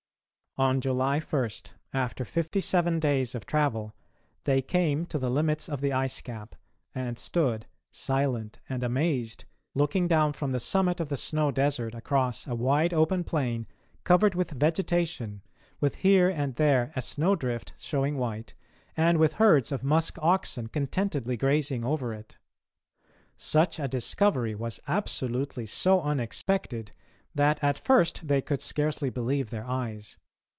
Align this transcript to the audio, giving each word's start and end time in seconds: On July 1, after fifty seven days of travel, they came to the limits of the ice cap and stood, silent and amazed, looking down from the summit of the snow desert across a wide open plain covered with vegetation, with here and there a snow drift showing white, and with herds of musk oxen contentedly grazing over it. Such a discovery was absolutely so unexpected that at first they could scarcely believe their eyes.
On 0.57 0.81
July 0.81 1.21
1, 1.21 1.49
after 1.93 2.25
fifty 2.25 2.59
seven 2.59 2.99
days 2.99 3.35
of 3.35 3.45
travel, 3.45 3.95
they 4.43 4.61
came 4.61 5.05
to 5.05 5.17
the 5.17 5.29
limits 5.29 5.69
of 5.69 5.79
the 5.79 5.93
ice 5.93 6.19
cap 6.19 6.55
and 6.93 7.17
stood, 7.17 7.67
silent 7.89 8.59
and 8.67 8.83
amazed, 8.83 9.45
looking 9.75 10.09
down 10.09 10.33
from 10.33 10.51
the 10.51 10.59
summit 10.59 10.99
of 10.99 11.07
the 11.07 11.15
snow 11.15 11.51
desert 11.51 11.95
across 11.95 12.47
a 12.47 12.53
wide 12.53 12.93
open 12.93 13.23
plain 13.23 13.65
covered 14.03 14.35
with 14.35 14.51
vegetation, 14.51 15.41
with 15.79 15.95
here 15.95 16.27
and 16.27 16.55
there 16.57 16.91
a 16.97 17.01
snow 17.01 17.33
drift 17.33 17.71
showing 17.77 18.17
white, 18.17 18.53
and 18.97 19.19
with 19.19 19.35
herds 19.35 19.71
of 19.71 19.85
musk 19.85 20.17
oxen 20.21 20.67
contentedly 20.67 21.37
grazing 21.37 21.85
over 21.85 22.13
it. 22.13 22.37
Such 23.37 23.79
a 23.79 23.87
discovery 23.87 24.53
was 24.55 24.81
absolutely 24.85 25.65
so 25.65 26.01
unexpected 26.01 26.91
that 27.33 27.63
at 27.63 27.79
first 27.79 28.27
they 28.27 28.41
could 28.41 28.61
scarcely 28.61 29.09
believe 29.09 29.49
their 29.49 29.65
eyes. 29.65 30.17